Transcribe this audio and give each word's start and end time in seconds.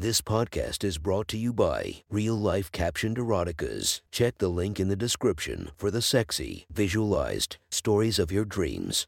This 0.00 0.22
podcast 0.22 0.82
is 0.82 0.96
brought 0.96 1.28
to 1.28 1.36
you 1.36 1.52
by 1.52 1.96
Real 2.08 2.34
Life 2.34 2.72
Captioned 2.72 3.18
Eroticas. 3.18 4.00
Check 4.10 4.38
the 4.38 4.48
link 4.48 4.80
in 4.80 4.88
the 4.88 4.96
description 4.96 5.72
for 5.76 5.90
the 5.90 6.00
sexy, 6.00 6.64
visualized 6.72 7.58
stories 7.70 8.18
of 8.18 8.32
your 8.32 8.46
dreams. 8.46 9.06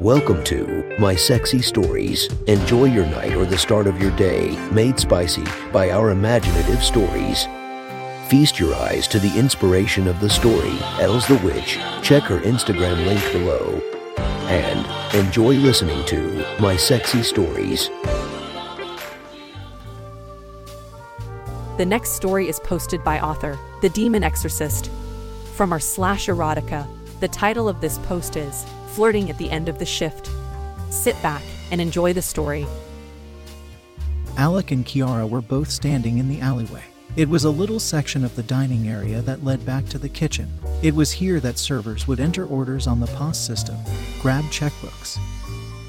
Welcome 0.00 0.42
to 0.44 0.96
My 0.98 1.14
Sexy 1.14 1.60
Stories. 1.60 2.32
Enjoy 2.46 2.86
your 2.86 3.04
night 3.04 3.34
or 3.34 3.44
the 3.44 3.58
start 3.58 3.86
of 3.86 4.00
your 4.00 4.16
day, 4.16 4.56
made 4.70 4.98
spicy 4.98 5.44
by 5.74 5.90
our 5.90 6.08
imaginative 6.08 6.82
stories. 6.82 7.44
Feast 8.28 8.58
your 8.58 8.74
eyes 8.76 9.06
to 9.08 9.18
the 9.18 9.38
inspiration 9.38 10.08
of 10.08 10.20
the 10.20 10.30
story, 10.30 10.78
Els 11.00 11.28
the 11.28 11.36
Witch. 11.44 11.78
Check 12.02 12.22
her 12.22 12.40
Instagram 12.40 13.04
link 13.04 13.22
below. 13.30 13.99
And 14.50 15.14
enjoy 15.14 15.54
listening 15.54 16.04
to 16.06 16.44
My 16.58 16.76
Sexy 16.76 17.22
Stories. 17.22 17.88
The 21.76 21.86
next 21.86 22.14
story 22.14 22.48
is 22.48 22.58
posted 22.58 23.04
by 23.04 23.20
author 23.20 23.56
The 23.80 23.90
Demon 23.90 24.24
Exorcist. 24.24 24.90
From 25.54 25.72
our 25.72 25.78
slash 25.78 26.26
erotica, 26.26 26.84
the 27.20 27.28
title 27.28 27.68
of 27.68 27.80
this 27.80 27.98
post 27.98 28.34
is 28.34 28.66
Flirting 28.88 29.30
at 29.30 29.38
the 29.38 29.48
End 29.48 29.68
of 29.68 29.78
the 29.78 29.86
Shift. 29.86 30.28
Sit 30.90 31.14
back 31.22 31.42
and 31.70 31.80
enjoy 31.80 32.12
the 32.12 32.20
story. 32.20 32.66
Alec 34.36 34.72
and 34.72 34.84
Kiara 34.84 35.30
were 35.30 35.42
both 35.42 35.70
standing 35.70 36.18
in 36.18 36.28
the 36.28 36.40
alleyway. 36.40 36.89
It 37.16 37.28
was 37.28 37.42
a 37.42 37.50
little 37.50 37.80
section 37.80 38.24
of 38.24 38.36
the 38.36 38.42
dining 38.44 38.88
area 38.88 39.20
that 39.22 39.44
led 39.44 39.66
back 39.66 39.86
to 39.86 39.98
the 39.98 40.08
kitchen. 40.08 40.48
It 40.80 40.94
was 40.94 41.10
here 41.10 41.40
that 41.40 41.58
servers 41.58 42.06
would 42.06 42.20
enter 42.20 42.46
orders 42.46 42.86
on 42.86 43.00
the 43.00 43.08
POS 43.08 43.36
system, 43.36 43.76
grab 44.22 44.44
checkbooks, 44.44 45.18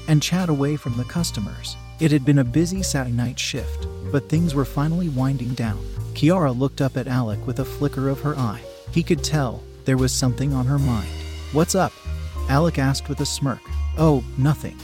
and 0.08 0.20
chat 0.20 0.48
away 0.48 0.76
from 0.76 0.96
the 0.96 1.04
customers. 1.04 1.76
It 2.00 2.10
had 2.10 2.24
been 2.24 2.40
a 2.40 2.44
busy 2.44 2.82
Saturday 2.82 3.16
night 3.16 3.38
shift, 3.38 3.86
but 4.10 4.28
things 4.28 4.54
were 4.54 4.64
finally 4.64 5.08
winding 5.10 5.54
down. 5.54 5.78
Kiara 6.14 6.58
looked 6.58 6.80
up 6.80 6.96
at 6.96 7.06
Alec 7.06 7.46
with 7.46 7.60
a 7.60 7.64
flicker 7.64 8.08
of 8.08 8.20
her 8.22 8.36
eye. 8.36 8.60
He 8.90 9.04
could 9.04 9.22
tell 9.22 9.62
there 9.84 9.96
was 9.96 10.12
something 10.12 10.52
on 10.52 10.66
her 10.66 10.78
mind. 10.78 11.08
What's 11.52 11.76
up? 11.76 11.92
Alec 12.48 12.80
asked 12.80 13.08
with 13.08 13.20
a 13.20 13.26
smirk. 13.26 13.60
Oh, 13.96 14.24
nothing. 14.36 14.76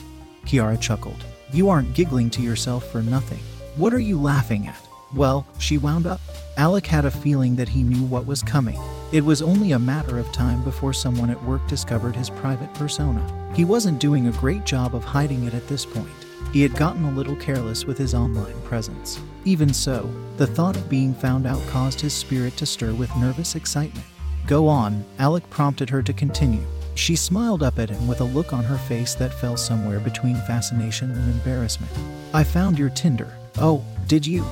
Kiara 0.47 0.81
chuckled. 0.81 1.25
You 1.53 1.69
aren't 1.69 1.95
giggling 1.95 2.31
to 2.31 2.43
yourself 2.43 2.91
for 2.93 3.03
nothing. 3.03 3.41
What 3.77 3.93
are 3.93 3.99
you 3.99 4.21
laughing 4.21 4.69
at? 4.69 4.88
Well, 5.15 5.47
she 5.59 5.79
wound 5.79 6.07
up. 6.07 6.21
Alec 6.57 6.87
had 6.87 7.05
a 7.05 7.11
feeling 7.11 7.57
that 7.57 7.69
he 7.69 7.83
knew 7.83 8.05
what 8.05 8.27
was 8.27 8.43
coming. 8.43 8.79
It 9.11 9.25
was 9.25 9.41
only 9.41 9.73
a 9.73 9.79
matter 9.79 10.19
of 10.19 10.31
time 10.33 10.63
before 10.65 10.93
someone 10.93 11.31
at 11.31 11.43
work 11.45 11.67
discovered 11.67 12.15
his 12.15 12.29
private 12.29 12.73
persona. 12.75 13.25
He 13.55 13.65
wasn't 13.65 14.01
doing 14.01 14.27
a 14.27 14.33
great 14.33 14.65
job 14.65 14.95
of 14.95 15.05
hiding 15.05 15.45
it 15.45 15.55
at 15.55 15.67
this 15.67 15.87
point. 15.87 16.09
He 16.53 16.61
had 16.63 16.75
gotten 16.75 17.05
a 17.05 17.13
little 17.13 17.37
careless 17.37 17.85
with 17.85 17.97
his 17.97 18.15
online 18.15 18.61
presence. 18.63 19.19
Even 19.45 19.73
so, 19.73 20.11
the 20.37 20.47
thought 20.47 20.77
of 20.77 20.91
being 20.91 21.15
found 21.15 21.47
out 21.47 21.65
caused 21.69 22.01
his 22.01 22.13
spirit 22.13 22.57
to 22.59 22.67
stir 22.67 22.93
with 22.93 23.15
nervous 23.17 23.55
excitement. 23.55 24.05
Go 24.47 24.67
on, 24.69 25.05
Alec 25.19 25.49
prompted 25.51 25.91
her 25.91 26.03
to 26.03 26.13
continue. 26.13 26.65
She 26.95 27.17
smiled 27.17 27.63
up 27.63 27.79
at 27.79 27.91
him 27.91 28.09
with 28.09 28.21
a 28.21 28.25
look 28.25 28.53
on 28.53 28.65
her 28.65 28.79
face 28.79 29.15
that 29.15 29.33
fell 29.33 29.57
somewhere 29.57 30.01
between 30.01 30.37
fascination 30.47 31.11
and 31.13 31.33
embarrassment. 31.33 31.93
I 32.35 32.45
found 32.45 32.79
your 32.79 32.91
Tinder. 32.91 33.33
Oh, 33.59 33.85
did 34.07 34.27
you? 34.27 34.45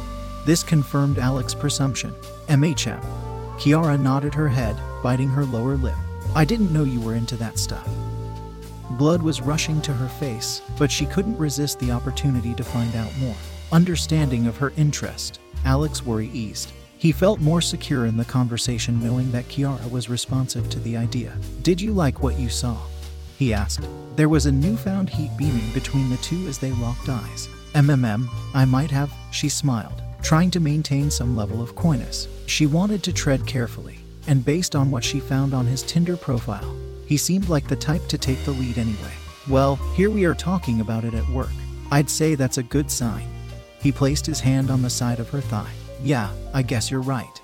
This 0.47 0.63
confirmed 0.63 1.19
Alec's 1.19 1.57
presumption. 1.57 2.15
MHM. 2.47 3.03
Kiara 3.59 3.99
nodded 3.99 4.33
her 4.33 4.49
head, 4.49 4.77
biting 5.03 5.29
her 5.29 5.45
lower 5.45 5.77
lip. 5.77 5.97
I 6.37 6.45
didn't 6.45 6.73
know 6.73 6.85
you 6.85 7.01
were 7.01 7.17
into 7.17 7.35
that 7.39 7.59
stuff. 7.59 7.89
Blood 8.91 9.23
was 9.23 9.41
rushing 9.41 9.83
to 9.83 9.93
her 9.93 10.07
face, 10.07 10.63
but 10.79 10.89
she 10.89 11.05
couldn't 11.05 11.37
resist 11.37 11.81
the 11.81 11.91
opportunity 11.91 12.55
to 12.55 12.63
find 12.63 12.95
out 12.95 13.11
more. 13.19 13.35
Understanding 13.73 14.47
of 14.47 14.57
her 14.57 14.73
interest, 14.77 15.41
Alec's 15.65 16.07
worry 16.07 16.31
eased. 16.33 16.71
He 16.97 17.11
felt 17.11 17.41
more 17.41 17.61
secure 17.61 18.07
in 18.07 18.17
the 18.17 18.25
conversation 18.25 19.03
knowing 19.03 19.33
that 19.33 19.49
Kiara 19.49 19.91
was 19.91 20.09
responsive 20.09 20.71
to 20.71 20.79
the 20.79 20.97
idea. 20.97 21.33
Did 21.63 21.81
you 21.81 21.91
like 21.91 22.23
what 22.23 22.39
you 22.39 22.51
saw? 22.51 22.77
He 23.37 23.53
asked. 23.53 23.89
There 24.15 24.29
was 24.29 24.47
a 24.47 24.53
newfound 24.53 25.11
heat 25.11 25.31
beaming 25.37 25.73
between 25.75 26.09
the 26.09 26.19
two 26.19 26.47
as 26.47 26.59
they 26.59 26.71
locked 26.71 27.09
eyes. 27.09 27.49
MMM, 27.75 28.29
I 28.55 28.65
might 28.65 28.93
have, 28.93 29.13
she 29.33 29.49
smiled, 29.49 30.03
trying 30.27 30.51
to 30.51 30.59
maintain 30.59 31.09
some 31.09 31.37
level 31.37 31.63
of 31.63 31.77
coyness. 31.77 32.27
She 32.47 32.67
wanted 32.67 33.05
to 33.05 33.13
tread 33.13 33.47
carefully, 33.47 34.01
and 34.27 34.45
based 34.45 34.75
on 34.75 34.91
what 34.91 35.05
she 35.05 35.21
found 35.21 35.55
on 35.55 35.67
his 35.67 35.85
Tinder 35.85 36.17
profile, 36.17 36.75
he 37.07 37.17
seemed 37.17 37.49
like 37.49 37.69
the 37.69 37.77
type 37.77 38.05
to 38.09 38.19
take 38.19 38.45
the 38.45 38.51
lead 38.51 38.77
anyway. 38.77 39.13
Well, 39.49 39.77
here 39.95 40.11
we 40.11 40.25
are 40.25 40.35
talking 40.35 40.81
about 40.81 41.05
it 41.05 41.15
at 41.15 41.29
work. 41.29 41.53
I'd 41.93 42.11
say 42.11 42.35
that's 42.35 42.59
a 42.59 42.65
good 42.65 42.91
sign. 42.91 43.29
He 43.81 43.93
placed 43.93 44.27
his 44.27 44.41
hand 44.41 44.69
on 44.69 44.83
the 44.83 44.91
side 44.91 45.21
of 45.21 45.31
her 45.31 45.41
thigh. 45.41 45.71
Yeah, 46.03 46.33
I 46.53 46.63
guess 46.63 46.91
you're 46.91 47.01
right. 47.03 47.41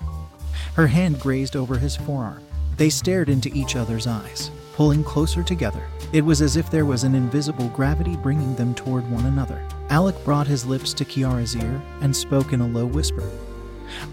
Her 0.73 0.87
hand 0.87 1.21
grazed 1.21 1.55
over 1.55 1.77
his 1.77 1.95
forearm. 1.95 2.43
They 2.75 2.89
stared 2.89 3.29
into 3.29 3.49
each 3.53 3.77
other's 3.77 4.07
eyes, 4.07 4.51
pulling 4.73 5.05
closer 5.05 5.41
together. 5.41 5.87
It 6.13 6.23
was 6.23 6.43
as 6.43 6.57
if 6.57 6.69
there 6.69 6.85
was 6.85 7.03
an 7.03 7.15
invisible 7.15 7.69
gravity 7.69 8.15
bringing 8.15 8.53
them 8.53 8.75
toward 8.75 9.09
one 9.09 9.25
another. 9.25 9.67
Alec 9.89 10.23
brought 10.23 10.45
his 10.45 10.63
lips 10.63 10.93
to 10.93 11.03
Kiara's 11.03 11.55
ear 11.55 11.81
and 12.01 12.15
spoke 12.15 12.53
in 12.53 12.61
a 12.61 12.67
low 12.67 12.85
whisper. 12.85 13.27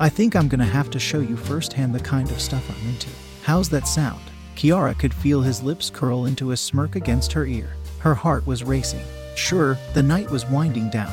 I 0.00 0.08
think 0.08 0.34
I'm 0.34 0.48
gonna 0.48 0.64
have 0.64 0.88
to 0.92 0.98
show 0.98 1.20
you 1.20 1.36
firsthand 1.36 1.94
the 1.94 2.00
kind 2.00 2.30
of 2.30 2.40
stuff 2.40 2.70
I'm 2.70 2.88
into. 2.88 3.10
How's 3.42 3.68
that 3.68 3.86
sound? 3.86 4.22
Kiara 4.56 4.98
could 4.98 5.12
feel 5.12 5.42
his 5.42 5.62
lips 5.62 5.90
curl 5.90 6.24
into 6.24 6.52
a 6.52 6.56
smirk 6.56 6.96
against 6.96 7.32
her 7.34 7.44
ear. 7.44 7.74
Her 7.98 8.14
heart 8.14 8.46
was 8.46 8.64
racing. 8.64 9.04
Sure, 9.36 9.76
the 9.92 10.02
night 10.02 10.30
was 10.30 10.46
winding 10.46 10.88
down, 10.88 11.12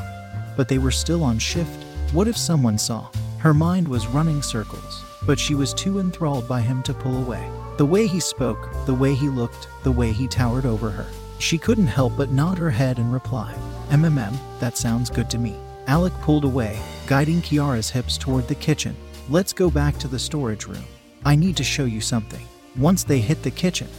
but 0.56 0.70
they 0.70 0.78
were 0.78 0.92
still 0.92 1.22
on 1.22 1.38
shift. 1.38 1.84
What 2.14 2.30
if 2.30 2.38
someone 2.38 2.78
saw? 2.78 3.10
Her 3.40 3.54
mind 3.54 3.90
was 3.90 4.08
running 4.08 4.42
circles, 4.42 5.04
but 5.28 5.38
she 5.38 5.54
was 5.54 5.74
too 5.74 6.00
enthralled 6.00 6.48
by 6.48 6.62
him 6.62 6.82
to 6.82 6.94
pull 6.94 7.18
away. 7.18 7.48
The 7.78 7.86
way 7.86 8.08
he 8.08 8.20
spoke, 8.20 8.70
the 8.86 8.94
way 8.96 9.14
he 9.14 9.28
looked, 9.28 9.68
the 9.84 9.92
way 9.92 10.14
he 10.14 10.28
towered 10.28 10.66
over 10.66 10.90
her. 10.90 11.06
She 11.38 11.58
couldn't 11.60 11.88
help 11.88 12.18
but 12.18 12.32
nod 12.32 12.58
her 12.58 12.72
head 12.72 12.98
and 12.98 13.14
reply, 13.14 13.54
MMM, 13.90 14.36
that 14.60 14.78
sounds 14.78 15.12
good 15.12 15.30
to 15.30 15.38
me. 15.38 15.56
Alec 15.86 16.14
pulled 16.22 16.46
away, 16.46 16.80
guiding 17.06 17.42
Kiara's 17.42 17.90
hips 17.90 18.18
toward 18.18 18.48
the 18.48 18.56
kitchen. 18.56 18.96
Let's 19.30 19.54
go 19.54 19.70
back 19.70 19.98
to 20.00 20.08
the 20.08 20.18
storage 20.18 20.66
room. 20.66 20.84
I 21.26 21.36
need 21.36 21.58
to 21.58 21.64
show 21.64 21.86
you 21.86 22.02
something. 22.02 22.46
Once 22.78 23.04
they 23.04 23.20
hit 23.20 23.44
the 23.44 23.52
kitchen, 23.52 23.90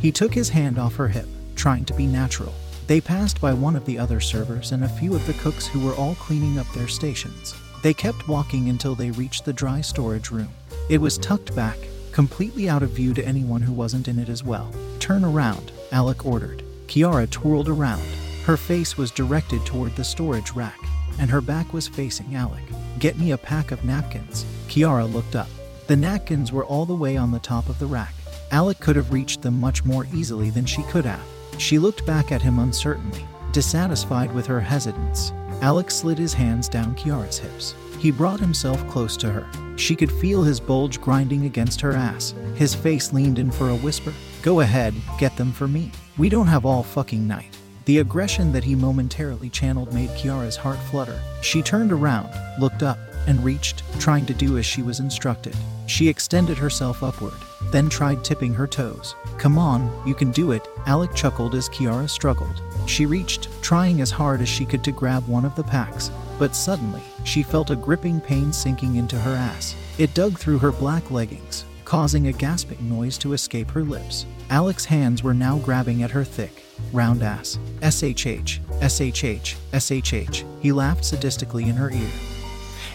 he 0.00 0.12
took 0.12 0.32
his 0.32 0.48
hand 0.48 0.78
off 0.78 0.94
her 0.96 1.08
hip, 1.08 1.26
trying 1.56 1.84
to 1.86 1.94
be 1.94 2.06
natural. 2.06 2.54
They 2.86 3.00
passed 3.00 3.40
by 3.40 3.52
one 3.52 3.74
of 3.74 3.84
the 3.84 3.98
other 3.98 4.20
servers 4.20 4.70
and 4.70 4.84
a 4.84 4.88
few 4.88 5.14
of 5.14 5.26
the 5.26 5.32
cooks 5.34 5.66
who 5.66 5.84
were 5.84 5.94
all 5.94 6.14
cleaning 6.14 6.58
up 6.58 6.72
their 6.72 6.88
stations. 6.88 7.54
They 7.82 7.92
kept 7.92 8.28
walking 8.28 8.68
until 8.68 8.94
they 8.94 9.10
reached 9.10 9.44
the 9.44 9.52
dry 9.52 9.80
storage 9.80 10.30
room. 10.30 10.48
It 10.88 11.00
was 11.00 11.18
tucked 11.18 11.54
back, 11.56 11.78
completely 12.12 12.68
out 12.68 12.84
of 12.84 12.90
view 12.90 13.12
to 13.14 13.26
anyone 13.26 13.60
who 13.60 13.72
wasn't 13.72 14.06
in 14.06 14.20
it 14.20 14.28
as 14.28 14.44
well. 14.44 14.72
Turn 15.00 15.24
around, 15.24 15.72
Alec 15.90 16.24
ordered. 16.24 16.62
Kiara 16.86 17.28
twirled 17.28 17.68
around. 17.68 18.06
Her 18.44 18.56
face 18.56 18.96
was 18.96 19.10
directed 19.10 19.66
toward 19.66 19.96
the 19.96 20.04
storage 20.04 20.52
rack, 20.52 20.78
and 21.18 21.28
her 21.28 21.40
back 21.40 21.72
was 21.72 21.88
facing 21.88 22.36
Alec. 22.36 22.62
Get 23.00 23.18
me 23.18 23.32
a 23.32 23.38
pack 23.38 23.72
of 23.72 23.84
napkins. 23.84 24.46
Kiara 24.68 25.12
looked 25.12 25.34
up. 25.34 25.48
The 25.88 25.96
napkins 25.96 26.52
were 26.52 26.64
all 26.64 26.86
the 26.86 26.94
way 26.94 27.16
on 27.16 27.32
the 27.32 27.40
top 27.40 27.68
of 27.68 27.80
the 27.80 27.86
rack. 27.86 28.14
Alec 28.52 28.78
could 28.78 28.94
have 28.94 29.12
reached 29.12 29.42
them 29.42 29.58
much 29.58 29.84
more 29.84 30.06
easily 30.14 30.50
than 30.50 30.66
she 30.66 30.84
could 30.84 31.04
have. 31.04 31.26
She 31.58 31.80
looked 31.80 32.06
back 32.06 32.30
at 32.30 32.42
him 32.42 32.60
uncertainly, 32.60 33.26
dissatisfied 33.50 34.32
with 34.32 34.46
her 34.46 34.60
hesitance. 34.60 35.32
Alec 35.62 35.90
slid 35.90 36.18
his 36.18 36.34
hands 36.34 36.68
down 36.68 36.94
Kiara's 36.94 37.38
hips. 37.38 37.74
He 37.98 38.10
brought 38.10 38.40
himself 38.40 38.86
close 38.88 39.16
to 39.18 39.30
her. 39.30 39.46
She 39.76 39.96
could 39.96 40.12
feel 40.12 40.42
his 40.42 40.60
bulge 40.60 41.00
grinding 41.00 41.44
against 41.44 41.80
her 41.80 41.92
ass. 41.92 42.34
His 42.54 42.74
face 42.74 43.12
leaned 43.12 43.38
in 43.38 43.50
for 43.50 43.70
a 43.70 43.76
whisper. 43.76 44.12
Go 44.42 44.60
ahead, 44.60 44.94
get 45.18 45.36
them 45.36 45.52
for 45.52 45.68
me. 45.68 45.90
We 46.16 46.28
don't 46.28 46.46
have 46.46 46.64
all 46.64 46.82
fucking 46.82 47.26
night. 47.26 47.56
The 47.84 47.98
aggression 47.98 48.52
that 48.52 48.64
he 48.64 48.74
momentarily 48.74 49.48
channeled 49.48 49.92
made 49.92 50.10
Kiara's 50.10 50.56
heart 50.56 50.78
flutter. 50.90 51.20
She 51.40 51.62
turned 51.62 51.92
around, 51.92 52.30
looked 52.58 52.82
up, 52.82 52.98
and 53.26 53.42
reached, 53.44 53.82
trying 53.98 54.26
to 54.26 54.34
do 54.34 54.58
as 54.58 54.66
she 54.66 54.82
was 54.82 55.00
instructed. 55.00 55.54
She 55.86 56.08
extended 56.08 56.58
herself 56.58 57.02
upward, 57.02 57.34
then 57.70 57.88
tried 57.88 58.24
tipping 58.24 58.54
her 58.54 58.66
toes. 58.66 59.14
Come 59.38 59.58
on, 59.58 59.90
you 60.06 60.14
can 60.14 60.30
do 60.30 60.52
it, 60.52 60.66
Alec 60.86 61.14
chuckled 61.14 61.54
as 61.54 61.68
Kiara 61.68 62.08
struggled. 62.08 62.62
She 62.86 63.06
reached, 63.06 63.48
trying 63.62 64.00
as 64.00 64.10
hard 64.10 64.40
as 64.40 64.48
she 64.48 64.64
could 64.64 64.84
to 64.84 64.92
grab 64.92 65.26
one 65.26 65.44
of 65.44 65.54
the 65.54 65.64
packs, 65.64 66.10
but 66.38 66.54
suddenly, 66.54 67.02
she 67.26 67.42
felt 67.42 67.70
a 67.70 67.76
gripping 67.76 68.20
pain 68.20 68.52
sinking 68.52 68.96
into 68.96 69.18
her 69.18 69.34
ass. 69.34 69.74
It 69.98 70.14
dug 70.14 70.38
through 70.38 70.58
her 70.58 70.72
black 70.72 71.10
leggings, 71.10 71.64
causing 71.84 72.28
a 72.28 72.32
gasping 72.32 72.88
noise 72.88 73.18
to 73.18 73.32
escape 73.32 73.70
her 73.70 73.82
lips. 73.82 74.26
Alec's 74.50 74.84
hands 74.84 75.22
were 75.22 75.34
now 75.34 75.58
grabbing 75.58 76.02
at 76.02 76.10
her 76.12 76.24
thick, 76.24 76.62
round 76.92 77.22
ass. 77.22 77.58
SHH, 77.80 78.60
SHH, 78.80 79.56
SHH. 79.72 80.62
He 80.62 80.72
laughed 80.72 81.02
sadistically 81.02 81.68
in 81.68 81.76
her 81.76 81.90
ear, 81.90 82.10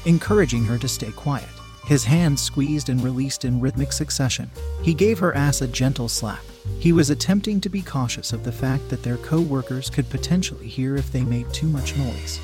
encouraging 0.06 0.64
her 0.64 0.78
to 0.78 0.88
stay 0.88 1.12
quiet. 1.12 1.50
His 1.86 2.06
hands 2.06 2.42
squeezed 2.42 2.90
and 2.90 3.04
released 3.04 3.44
in 3.44 3.60
rhythmic 3.60 3.92
succession. 3.92 4.50
He 4.82 4.94
gave 4.94 5.20
her 5.20 5.36
ass 5.36 5.62
a 5.62 5.68
gentle 5.68 6.08
slap, 6.08 6.44
He 6.80 6.94
was 6.94 7.10
attempting 7.10 7.60
to 7.62 7.70
be 7.70 7.82
cautious 7.82 8.34
of 8.34 8.44
the 8.44 8.52
fact 8.52 8.90
that 8.90 9.04
their 9.04 9.18
co 9.18 9.42
workers 9.42 9.90
could 9.90 10.10
potentially 10.10 10.68
hear 10.68 10.96
if 10.96 11.12
they 11.12 11.24
made 11.24 11.52
too 11.54 11.68
much 11.68 11.98
noise. 11.98 12.40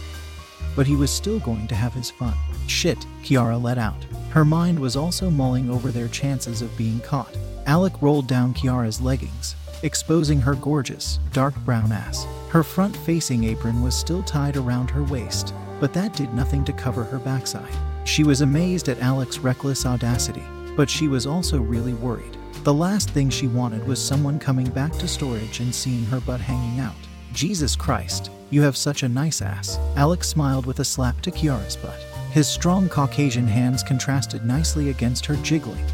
But 0.78 0.88
he 0.88 0.96
was 0.96 1.12
still 1.12 1.40
going 1.40 1.68
to 1.68 1.76
have 1.76 1.94
his 1.94 2.10
fun. 2.10 2.36
Shit, 2.68 3.00
Kiara 3.24 3.62
let 3.62 3.78
out. 3.78 4.02
Her 4.30 4.46
mind 4.46 4.80
was 4.80 4.96
also 4.96 5.30
mulling 5.30 5.70
over 5.70 5.92
their 5.92 6.08
chances 6.08 6.62
of 6.62 6.78
being 6.78 7.02
caught. 7.02 7.36
Alec 7.66 8.02
rolled 8.02 8.28
down 8.28 8.54
Kiara's 8.54 9.02
leggings, 9.02 9.56
exposing 9.84 10.40
her 10.40 10.56
gorgeous, 10.56 11.20
dark 11.34 11.54
brown 11.66 11.92
ass. 11.92 12.26
Her 12.50 12.64
front 12.64 12.96
facing 12.96 13.44
apron 13.44 13.82
was 13.82 13.94
still 13.94 14.24
tied 14.24 14.56
around 14.56 14.90
her 14.90 15.04
waist, 15.04 15.54
but 15.82 15.94
that 15.94 16.14
did 16.14 16.34
nothing 16.34 16.64
to 16.64 16.74
cover 16.74 17.04
her 17.04 17.20
backside. 17.20 17.74
She 18.08 18.24
was 18.24 18.42
amazed 18.42 18.88
at 18.88 19.02
Alec's 19.02 19.40
reckless 19.40 19.86
audacity, 19.86 20.44
but 20.78 20.90
she 20.90 21.10
was 21.10 21.28
also 21.28 21.60
really 21.60 21.94
worried. 21.94 22.38
The 22.64 22.74
last 22.74 23.10
thing 23.10 23.30
she 23.30 23.48
wanted 23.48 23.86
was 23.88 24.02
someone 24.04 24.40
coming 24.40 24.70
back 24.70 24.94
to 24.94 25.08
storage 25.08 25.60
and 25.60 25.74
seeing 25.74 26.06
her 26.06 26.20
butt 26.20 26.40
hanging 26.40 26.80
out. 26.80 26.96
Jesus 27.34 27.76
Christ, 27.76 28.32
you 28.50 28.62
have 28.62 28.78
such 28.78 29.04
a 29.04 29.10
nice 29.10 29.42
ass. 29.42 29.78
Alec 29.96 30.24
smiled 30.24 30.66
with 30.66 30.80
a 30.80 30.86
slap 30.86 31.20
to 31.22 31.32
Kiara's 31.32 31.76
butt. 31.76 32.00
His 32.32 32.48
strong 32.48 32.88
Caucasian 32.90 33.48
hands 33.48 33.84
contrasted 33.84 34.46
nicely 34.46 34.90
against 34.90 35.26
her 35.26 35.36
jiggling, 35.38 35.86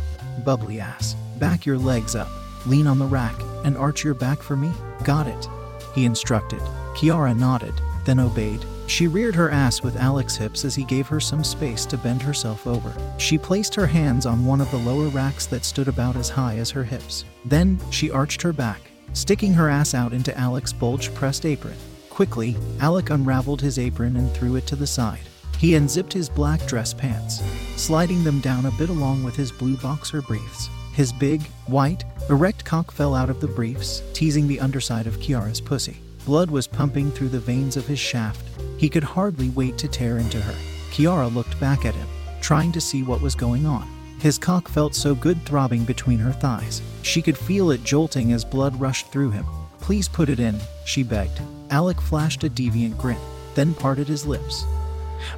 bubbly 0.44 0.80
ass. 0.80 1.16
Back 1.40 1.66
your 1.66 1.78
legs 1.78 2.16
up, 2.16 2.30
lean 2.66 2.88
on 2.88 3.00
the 3.00 3.06
rack, 3.06 3.36
and 3.64 3.78
arch 3.78 4.04
your 4.04 4.14
back 4.14 4.42
for 4.42 4.56
me. 4.56 4.72
Got 5.04 5.28
it, 5.28 5.48
he 5.96 6.06
instructed. 6.06 6.60
Kiara 6.96 7.38
nodded, 7.38 7.74
then 8.06 8.20
obeyed. 8.20 8.66
She 8.88 9.08
reared 9.08 9.36
her 9.36 9.50
ass 9.50 9.82
with 9.82 9.96
Alec's 9.96 10.36
hips 10.36 10.66
as 10.66 10.76
he 10.76 10.84
gave 10.84 11.08
her 11.08 11.20
some 11.20 11.44
space 11.44 11.86
to 11.88 11.98
bend 11.98 12.22
herself 12.22 12.68
over. 12.68 12.94
She 13.18 13.38
placed 13.38 13.74
her 13.76 13.88
hands 13.88 14.26
on 14.26 14.46
one 14.46 14.60
of 14.60 14.70
the 14.72 14.78
lower 14.78 15.08
racks 15.08 15.46
that 15.48 15.64
stood 15.64 15.88
about 15.88 16.16
as 16.16 16.30
high 16.30 16.58
as 16.58 16.70
her 16.72 16.84
hips. 16.84 17.24
Then 17.46 17.80
she 17.92 18.12
arched 18.12 18.42
her 18.42 18.54
back, 18.54 18.82
sticking 19.14 19.54
her 19.54 19.70
ass 19.70 19.94
out 19.94 20.12
into 20.12 20.38
Alec's 20.38 20.74
bulge 20.74 21.14
pressed 21.16 21.46
apron. 21.46 21.76
Quickly, 22.14 22.56
Alec 22.80 23.10
unraveled 23.10 23.60
his 23.60 23.80
apron 23.80 24.16
and 24.18 24.32
threw 24.32 24.56
it 24.56 24.68
to 24.68 24.76
the 24.76 24.86
side. 24.86 25.24
He 25.58 25.74
unzipped 25.74 26.14
his 26.14 26.30
black 26.30 26.64
dress 26.68 26.94
pants, 26.94 27.42
sliding 27.76 28.24
them 28.24 28.40
down 28.40 28.68
a 28.68 28.72
bit 28.78 28.90
along 28.90 29.24
with 29.24 29.36
his 29.36 29.52
blue 29.52 29.78
boxer 29.78 30.22
briefs. 30.22 30.70
His 30.94 31.12
big, 31.12 31.42
white, 31.66 32.04
erect 32.30 32.64
cock 32.66 32.92
fell 32.92 33.16
out 33.16 33.32
of 33.32 33.42
the 33.42 33.48
briefs, 33.48 34.04
teasing 34.14 34.48
the 34.48 34.60
underside 34.60 35.08
of 35.08 35.18
Kiara's 35.18 35.60
pussy. 35.60 35.98
Blood 36.24 36.52
was 36.52 36.68
pumping 36.68 37.10
through 37.10 37.30
the 37.30 37.40
veins 37.40 37.78
of 37.78 37.88
his 37.88 37.98
shaft. 37.98 38.48
He 38.78 38.90
could 38.90 39.04
hardly 39.04 39.50
wait 39.50 39.80
to 39.80 39.88
tear 39.88 40.20
into 40.20 40.40
her. 40.40 40.56
Kiara 40.92 41.34
looked 41.34 41.60
back 41.60 41.84
at 41.84 41.96
him, 41.96 42.08
trying 42.42 42.72
to 42.74 42.82
see 42.82 43.02
what 43.02 43.22
was 43.22 43.34
going 43.34 43.66
on. 43.66 43.88
His 44.20 44.38
cock 44.38 44.70
felt 44.70 44.94
so 44.94 45.16
good 45.16 45.44
throbbing 45.48 45.84
between 45.84 46.20
her 46.20 46.32
thighs. 46.32 46.84
She 47.02 47.24
could 47.24 47.40
feel 47.40 47.72
it 47.72 47.84
jolting 47.84 48.34
as 48.34 48.46
blood 48.46 48.80
rushed 48.80 49.08
through 49.08 49.32
him. 49.32 49.48
Please 49.80 50.08
put 50.08 50.30
it 50.30 50.40
in, 50.40 50.60
she 50.86 51.02
begged. 51.02 51.42
Alec 51.74 52.00
flashed 52.00 52.44
a 52.44 52.50
deviant 52.50 52.96
grin, 53.00 53.18
then 53.56 53.74
parted 53.74 54.08
his 54.08 54.28
lips, 54.28 54.64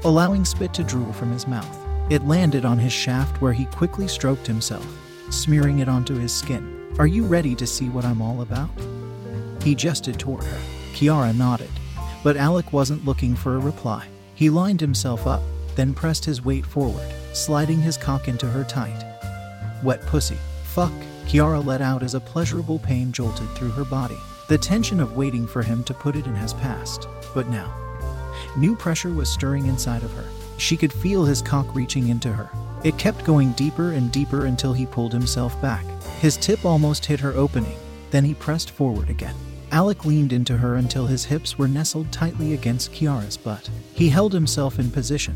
allowing 0.03 0.43
spit 0.43 0.73
to 0.73 0.83
drool 0.83 1.13
from 1.13 1.31
his 1.31 1.47
mouth. 1.47 1.79
It 2.11 2.27
landed 2.27 2.65
on 2.65 2.77
his 2.77 2.91
shaft 2.91 3.41
where 3.41 3.53
he 3.53 3.63
quickly 3.67 4.09
stroked 4.09 4.45
himself, 4.45 4.85
smearing 5.29 5.79
it 5.79 5.87
onto 5.87 6.13
his 6.13 6.33
skin. 6.33 6.93
Are 6.99 7.07
you 7.07 7.23
ready 7.23 7.55
to 7.55 7.65
see 7.65 7.87
what 7.87 8.03
I'm 8.03 8.21
all 8.21 8.41
about? 8.41 8.69
He 9.63 9.75
gestured 9.75 10.19
toward 10.19 10.43
her. 10.43 10.59
Kiara 10.91 11.33
nodded, 11.33 11.71
but 12.21 12.35
Alec 12.35 12.73
wasn't 12.73 13.05
looking 13.05 13.33
for 13.33 13.55
a 13.55 13.59
reply. 13.59 14.05
He 14.33 14.49
lined 14.49 14.81
himself 14.81 15.25
up, 15.25 15.41
then 15.77 15.93
pressed 15.93 16.25
his 16.25 16.43
weight 16.43 16.65
forward, 16.65 17.13
sliding 17.31 17.79
his 17.79 17.95
cock 17.95 18.27
into 18.27 18.47
her 18.47 18.65
tight. 18.65 19.05
Wet 19.85 20.01
pussy. 20.01 20.37
Fuck, 20.65 20.91
Kiara 21.27 21.65
let 21.65 21.79
out 21.79 22.03
as 22.03 22.13
a 22.13 22.19
pleasurable 22.19 22.79
pain 22.79 23.13
jolted 23.13 23.47
through 23.51 23.71
her 23.71 23.85
body. 23.85 24.17
The 24.47 24.57
tension 24.59 24.99
of 24.99 25.15
waiting 25.15 25.47
for 25.47 25.63
him 25.63 25.83
to 25.85 25.93
put 25.95 26.15
it 26.15 26.27
in 26.27 26.35
has 26.35 26.53
passed, 26.53 27.07
but 27.33 27.47
now, 27.49 27.73
new 28.55 28.75
pressure 28.75 29.09
was 29.09 29.27
stirring 29.27 29.65
inside 29.65 30.03
of 30.03 30.11
her. 30.13 30.25
She 30.57 30.77
could 30.77 30.93
feel 30.93 31.25
his 31.25 31.41
cock 31.41 31.73
reaching 31.73 32.09
into 32.09 32.31
her. 32.31 32.51
It 32.83 32.99
kept 32.99 33.25
going 33.25 33.53
deeper 33.53 33.93
and 33.93 34.11
deeper 34.11 34.45
until 34.45 34.71
he 34.71 34.85
pulled 34.85 35.13
himself 35.13 35.59
back. 35.63 35.83
His 36.19 36.37
tip 36.37 36.63
almost 36.63 37.07
hit 37.07 37.19
her 37.21 37.33
opening, 37.33 37.75
then 38.11 38.23
he 38.23 38.35
pressed 38.35 38.69
forward 38.69 39.09
again. 39.09 39.33
Alec 39.71 40.05
leaned 40.05 40.31
into 40.31 40.55
her 40.55 40.75
until 40.75 41.07
his 41.07 41.25
hips 41.25 41.57
were 41.57 41.67
nestled 41.67 42.11
tightly 42.11 42.53
against 42.53 42.93
Kiara's 42.93 43.37
butt. 43.37 43.67
He 43.93 44.09
held 44.09 44.31
himself 44.31 44.77
in 44.77 44.91
position, 44.91 45.35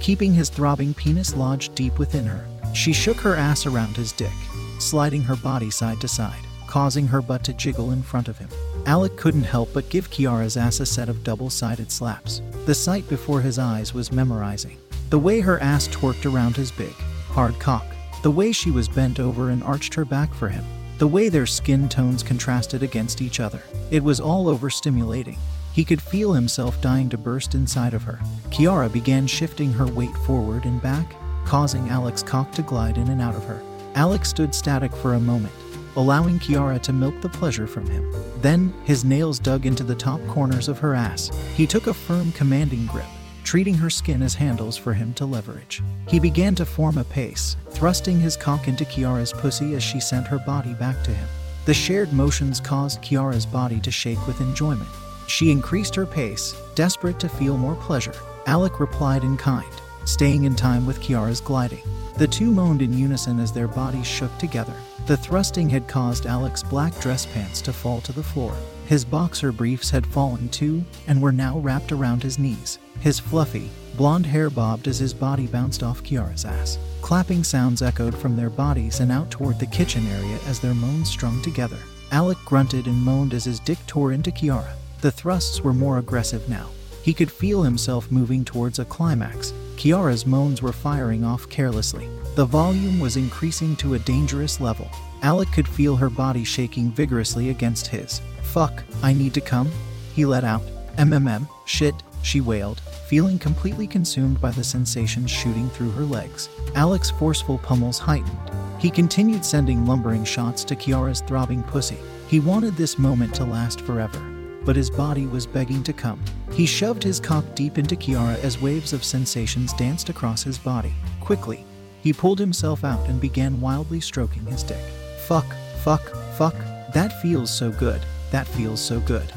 keeping 0.00 0.32
his 0.32 0.48
throbbing 0.48 0.94
penis 0.94 1.36
lodged 1.36 1.74
deep 1.74 1.98
within 1.98 2.24
her. 2.24 2.48
She 2.74 2.94
shook 2.94 3.18
her 3.18 3.36
ass 3.36 3.66
around 3.66 3.96
his 3.96 4.12
dick, 4.12 4.32
sliding 4.78 5.22
her 5.22 5.36
body 5.36 5.70
side 5.70 6.00
to 6.00 6.08
side, 6.08 6.45
causing 6.66 7.06
her 7.06 7.22
butt 7.22 7.44
to 7.44 7.52
jiggle 7.52 7.92
in 7.92 8.02
front 8.02 8.28
of 8.28 8.38
him. 8.38 8.48
Alec 8.86 9.16
couldn't 9.16 9.44
help 9.44 9.72
but 9.72 9.88
give 9.88 10.10
Kiara's 10.10 10.56
ass 10.56 10.80
a 10.80 10.86
set 10.86 11.08
of 11.08 11.24
double 11.24 11.50
sided 11.50 11.90
slaps. 11.90 12.42
The 12.66 12.74
sight 12.74 13.08
before 13.08 13.40
his 13.40 13.58
eyes 13.58 13.94
was 13.94 14.12
memorizing. 14.12 14.78
The 15.10 15.18
way 15.18 15.40
her 15.40 15.60
ass 15.60 15.88
twerked 15.88 16.30
around 16.30 16.56
his 16.56 16.72
big, 16.72 16.94
hard 17.28 17.58
cock, 17.58 17.86
the 18.22 18.30
way 18.30 18.52
she 18.52 18.70
was 18.70 18.88
bent 18.88 19.20
over 19.20 19.50
and 19.50 19.62
arched 19.62 19.94
her 19.94 20.04
back 20.04 20.34
for 20.34 20.48
him, 20.48 20.64
the 20.98 21.06
way 21.06 21.28
their 21.28 21.46
skin 21.46 21.88
tones 21.88 22.22
contrasted 22.22 22.82
against 22.82 23.22
each 23.22 23.38
other. 23.38 23.62
It 23.90 24.02
was 24.02 24.20
all 24.20 24.46
overstimulating. 24.46 25.38
He 25.72 25.84
could 25.84 26.00
feel 26.00 26.32
himself 26.32 26.80
dying 26.80 27.08
to 27.10 27.18
burst 27.18 27.54
inside 27.54 27.94
of 27.94 28.02
her. 28.02 28.18
Kiara 28.50 28.92
began 28.92 29.26
shifting 29.26 29.72
her 29.72 29.86
weight 29.86 30.16
forward 30.24 30.64
and 30.64 30.80
back, 30.82 31.14
causing 31.44 31.88
Alec's 31.90 32.22
cock 32.22 32.50
to 32.52 32.62
glide 32.62 32.98
in 32.98 33.08
and 33.08 33.20
out 33.20 33.36
of 33.36 33.44
her. 33.44 33.62
Alec 33.94 34.24
stood 34.24 34.54
static 34.54 34.94
for 34.96 35.14
a 35.14 35.20
moment, 35.20 35.52
allowing 35.96 36.38
Kiara 36.38 36.80
to 36.82 36.92
milk 36.92 37.20
the 37.20 37.28
pleasure 37.28 37.66
from 37.66 37.86
him. 37.86 38.12
Then, 38.42 38.72
his 38.84 39.04
nails 39.04 39.38
dug 39.38 39.66
into 39.66 39.82
the 39.82 39.94
top 39.94 40.20
corners 40.28 40.68
of 40.68 40.78
her 40.78 40.94
ass. 40.94 41.30
He 41.54 41.66
took 41.66 41.86
a 41.86 41.94
firm, 41.94 42.32
commanding 42.32 42.86
grip, 42.86 43.06
treating 43.44 43.74
her 43.74 43.90
skin 43.90 44.22
as 44.22 44.34
handles 44.34 44.76
for 44.76 44.92
him 44.92 45.14
to 45.14 45.26
leverage. 45.26 45.82
He 46.08 46.20
began 46.20 46.54
to 46.56 46.66
form 46.66 46.98
a 46.98 47.04
pace, 47.04 47.56
thrusting 47.70 48.20
his 48.20 48.36
cock 48.36 48.68
into 48.68 48.84
Kiara's 48.84 49.32
pussy 49.32 49.74
as 49.74 49.82
she 49.82 50.00
sent 50.00 50.26
her 50.26 50.38
body 50.38 50.74
back 50.74 51.02
to 51.04 51.10
him. 51.10 51.28
The 51.64 51.74
shared 51.74 52.12
motions 52.12 52.60
caused 52.60 53.02
Kiara's 53.02 53.46
body 53.46 53.80
to 53.80 53.90
shake 53.90 54.24
with 54.26 54.40
enjoyment. 54.40 54.88
She 55.26 55.50
increased 55.50 55.94
her 55.96 56.06
pace, 56.06 56.54
desperate 56.74 57.18
to 57.20 57.28
feel 57.28 57.58
more 57.58 57.74
pleasure. 57.74 58.14
Alec 58.46 58.78
replied 58.78 59.24
in 59.24 59.36
kind, 59.36 59.66
staying 60.04 60.44
in 60.44 60.54
time 60.54 60.86
with 60.86 61.00
Kiara's 61.00 61.40
gliding. 61.40 61.82
The 62.16 62.28
two 62.28 62.52
moaned 62.52 62.82
in 62.82 62.96
unison 62.96 63.40
as 63.40 63.52
their 63.52 63.66
bodies 63.66 64.06
shook 64.06 64.36
together. 64.38 64.76
The 65.06 65.16
thrusting 65.16 65.68
had 65.68 65.86
caused 65.86 66.26
Alec's 66.26 66.64
black 66.64 66.98
dress 66.98 67.26
pants 67.26 67.60
to 67.62 67.72
fall 67.72 68.00
to 68.00 68.12
the 68.12 68.24
floor. 68.24 68.56
His 68.86 69.04
boxer 69.04 69.52
briefs 69.52 69.88
had 69.88 70.04
fallen 70.04 70.48
too 70.48 70.84
and 71.06 71.22
were 71.22 71.30
now 71.30 71.60
wrapped 71.60 71.92
around 71.92 72.24
his 72.24 72.40
knees. 72.40 72.80
His 72.98 73.20
fluffy, 73.20 73.70
blonde 73.96 74.26
hair 74.26 74.50
bobbed 74.50 74.88
as 74.88 74.98
his 74.98 75.14
body 75.14 75.46
bounced 75.46 75.84
off 75.84 76.02
Kiara's 76.02 76.44
ass. 76.44 76.76
Clapping 77.02 77.44
sounds 77.44 77.82
echoed 77.82 78.16
from 78.16 78.34
their 78.34 78.50
bodies 78.50 78.98
and 78.98 79.12
out 79.12 79.30
toward 79.30 79.60
the 79.60 79.66
kitchen 79.66 80.04
area 80.08 80.40
as 80.48 80.58
their 80.58 80.74
moans 80.74 81.08
strung 81.08 81.40
together. 81.40 81.78
Alec 82.10 82.38
grunted 82.44 82.88
and 82.88 82.96
moaned 82.96 83.32
as 83.32 83.44
his 83.44 83.60
dick 83.60 83.78
tore 83.86 84.10
into 84.10 84.32
Kiara. 84.32 84.74
The 85.02 85.12
thrusts 85.12 85.60
were 85.60 85.72
more 85.72 85.98
aggressive 85.98 86.48
now. 86.48 86.70
He 87.06 87.14
could 87.14 87.30
feel 87.30 87.62
himself 87.62 88.10
moving 88.10 88.44
towards 88.44 88.80
a 88.80 88.84
climax. 88.84 89.54
Kiara's 89.76 90.26
moans 90.26 90.60
were 90.60 90.72
firing 90.72 91.22
off 91.22 91.48
carelessly. 91.48 92.08
The 92.34 92.44
volume 92.44 92.98
was 92.98 93.16
increasing 93.16 93.76
to 93.76 93.94
a 93.94 94.00
dangerous 94.00 94.60
level. 94.60 94.90
Alec 95.22 95.52
could 95.52 95.68
feel 95.68 95.94
her 95.94 96.10
body 96.10 96.42
shaking 96.42 96.90
vigorously 96.90 97.50
against 97.50 97.86
his. 97.86 98.20
Fuck, 98.42 98.82
I 99.04 99.12
need 99.12 99.34
to 99.34 99.40
come? 99.40 99.70
He 100.16 100.24
let 100.24 100.42
out. 100.42 100.62
MMM, 100.96 101.48
shit, 101.64 101.94
she 102.24 102.40
wailed, 102.40 102.80
feeling 103.06 103.38
completely 103.38 103.86
consumed 103.86 104.40
by 104.40 104.50
the 104.50 104.64
sensations 104.64 105.30
shooting 105.30 105.70
through 105.70 105.92
her 105.92 106.04
legs. 106.04 106.48
Alec's 106.74 107.12
forceful 107.12 107.58
pummels 107.58 108.00
heightened. 108.00 108.50
He 108.80 108.90
continued 108.90 109.44
sending 109.44 109.86
lumbering 109.86 110.24
shots 110.24 110.64
to 110.64 110.74
Kiara's 110.74 111.20
throbbing 111.20 111.62
pussy. 111.62 111.98
He 112.26 112.40
wanted 112.40 112.74
this 112.74 112.98
moment 112.98 113.32
to 113.36 113.44
last 113.44 113.82
forever, 113.82 114.18
but 114.66 114.76
his 114.76 114.90
body 114.90 115.26
was 115.26 115.46
begging 115.46 115.82
to 115.84 115.92
come. 115.94 116.22
He 116.52 116.66
shoved 116.66 117.02
his 117.02 117.20
cock 117.20 117.44
deep 117.54 117.78
into 117.78 117.96
Kiara 117.96 118.38
as 118.42 118.60
waves 118.60 118.92
of 118.92 119.04
sensations 119.04 119.72
danced 119.74 120.10
across 120.10 120.42
his 120.42 120.58
body. 120.58 120.92
Quickly, 121.20 121.64
he 122.02 122.12
pulled 122.12 122.38
himself 122.38 122.84
out 122.84 123.08
and 123.08 123.20
began 123.20 123.60
wildly 123.60 124.00
stroking 124.00 124.44
his 124.44 124.62
dick. 124.62 124.84
Fuck, 125.26 125.46
fuck, 125.82 126.02
fuck, 126.36 126.54
that 126.92 127.22
feels 127.22 127.50
so 127.50 127.70
good, 127.70 128.02
that 128.30 128.46
feels 128.48 128.80
so 128.80 129.00
good. 129.00 129.32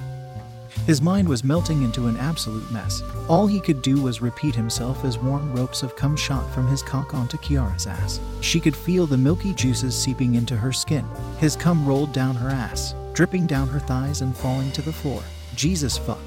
His 0.85 1.01
mind 1.01 1.27
was 1.27 1.43
melting 1.43 1.83
into 1.83 2.07
an 2.07 2.17
absolute 2.17 2.71
mess. 2.71 3.03
All 3.27 3.45
he 3.45 3.59
could 3.59 3.81
do 3.81 4.01
was 4.01 4.21
repeat 4.21 4.55
himself 4.55 5.03
as 5.05 5.17
warm 5.17 5.53
ropes 5.53 5.83
of 5.83 5.95
cum 5.95 6.15
shot 6.15 6.51
from 6.53 6.67
his 6.67 6.81
cock 6.81 7.13
onto 7.13 7.37
Kiara's 7.37 7.85
ass. 7.85 8.19
She 8.41 8.59
could 8.59 8.75
feel 8.75 9.05
the 9.05 9.17
milky 9.17 9.53
juices 9.53 9.95
seeping 9.95 10.35
into 10.35 10.55
her 10.55 10.71
skin. 10.71 11.05
His 11.37 11.55
cum 11.55 11.85
rolled 11.85 12.13
down 12.13 12.35
her 12.35 12.49
ass, 12.49 12.95
dripping 13.19 13.45
down 13.45 13.67
her 13.67 13.81
thighs 13.81 14.21
and 14.21 14.33
falling 14.33 14.71
to 14.71 14.81
the 14.81 14.93
floor. 14.93 15.21
Jesus 15.53 15.97
fuck. 15.97 16.23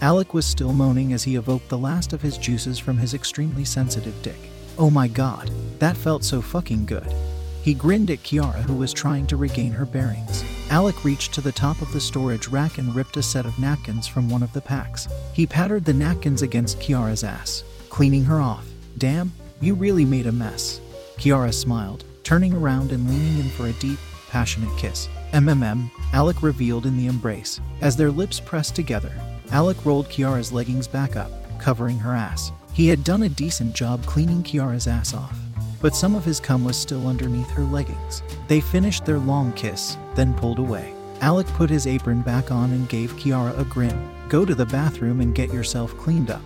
Alec 0.00 0.32
was 0.32 0.46
still 0.46 0.72
moaning 0.72 1.12
as 1.12 1.22
he 1.22 1.36
evoked 1.36 1.68
the 1.68 1.76
last 1.76 2.14
of 2.14 2.22
his 2.22 2.38
juices 2.38 2.78
from 2.78 2.96
his 2.96 3.12
extremely 3.12 3.66
sensitive 3.66 4.14
dick. 4.22 4.38
Oh 4.78 4.88
my 4.88 5.08
god, 5.08 5.50
that 5.78 5.94
felt 5.94 6.24
so 6.24 6.40
fucking 6.40 6.86
good. 6.86 7.14
He 7.60 7.74
grinned 7.74 8.10
at 8.10 8.22
Kiara, 8.22 8.62
who 8.62 8.72
was 8.72 8.94
trying 8.94 9.26
to 9.26 9.36
regain 9.36 9.72
her 9.72 9.84
bearings. 9.84 10.42
Alec 10.70 11.04
reached 11.04 11.34
to 11.34 11.42
the 11.42 11.52
top 11.52 11.82
of 11.82 11.92
the 11.92 12.00
storage 12.00 12.48
rack 12.48 12.78
and 12.78 12.94
ripped 12.94 13.18
a 13.18 13.22
set 13.22 13.44
of 13.44 13.58
napkins 13.58 14.08
from 14.08 14.30
one 14.30 14.42
of 14.42 14.54
the 14.54 14.62
packs. 14.62 15.08
He 15.34 15.46
pattered 15.46 15.84
the 15.84 15.92
napkins 15.92 16.40
against 16.40 16.80
Kiara's 16.80 17.24
ass, 17.24 17.62
cleaning 17.90 18.24
her 18.24 18.40
off. 18.40 18.66
Damn, 18.96 19.34
you 19.60 19.74
really 19.74 20.06
made 20.06 20.26
a 20.26 20.32
mess. 20.32 20.80
Kiara 21.18 21.52
smiled, 21.52 22.04
turning 22.24 22.54
around 22.54 22.90
and 22.90 23.06
leaning 23.06 23.40
in 23.40 23.50
for 23.50 23.66
a 23.66 23.72
deep, 23.74 23.98
passionate 24.32 24.74
kiss. 24.78 25.10
MMM, 25.32 25.90
Alec 26.14 26.42
revealed 26.42 26.86
in 26.86 26.96
the 26.96 27.06
embrace. 27.06 27.60
As 27.82 27.96
their 27.96 28.10
lips 28.10 28.40
pressed 28.40 28.74
together, 28.74 29.12
Alec 29.50 29.84
rolled 29.84 30.08
Kiara's 30.08 30.50
leggings 30.50 30.88
back 30.88 31.16
up, 31.16 31.30
covering 31.60 31.98
her 31.98 32.14
ass. 32.14 32.50
He 32.72 32.88
had 32.88 33.04
done 33.04 33.24
a 33.24 33.28
decent 33.28 33.74
job 33.74 34.02
cleaning 34.06 34.42
Kiara's 34.42 34.86
ass 34.86 35.12
off, 35.12 35.38
but 35.82 35.94
some 35.94 36.14
of 36.14 36.24
his 36.24 36.40
cum 36.40 36.64
was 36.64 36.78
still 36.78 37.06
underneath 37.06 37.50
her 37.50 37.64
leggings. 37.64 38.22
They 38.48 38.62
finished 38.62 39.04
their 39.04 39.18
long 39.18 39.52
kiss, 39.52 39.98
then 40.14 40.32
pulled 40.32 40.58
away. 40.58 40.94
Alec 41.20 41.46
put 41.48 41.68
his 41.68 41.86
apron 41.86 42.22
back 42.22 42.50
on 42.50 42.72
and 42.72 42.88
gave 42.88 43.12
Kiara 43.16 43.56
a 43.58 43.64
grin. 43.64 44.08
Go 44.30 44.46
to 44.46 44.54
the 44.54 44.64
bathroom 44.64 45.20
and 45.20 45.34
get 45.34 45.52
yourself 45.52 45.94
cleaned 45.98 46.30
up. 46.30 46.40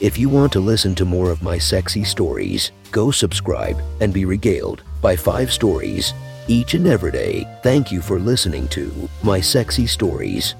If 0.00 0.16
you 0.16 0.30
want 0.30 0.52
to 0.52 0.60
listen 0.60 0.94
to 0.94 1.04
more 1.04 1.30
of 1.30 1.42
my 1.42 1.58
sexy 1.58 2.04
stories, 2.04 2.72
go 2.90 3.10
subscribe 3.10 3.80
and 4.00 4.12
be 4.12 4.24
regaled 4.24 4.82
by 5.00 5.16
five 5.16 5.52
stories 5.52 6.12
each 6.48 6.74
and 6.74 6.86
every 6.86 7.12
day. 7.12 7.46
Thank 7.62 7.92
you 7.92 8.00
for 8.00 8.18
listening 8.18 8.68
to 8.68 9.08
my 9.22 9.40
sexy 9.40 9.86
stories. 9.86 10.54